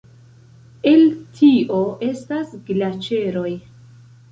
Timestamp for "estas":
2.09-2.57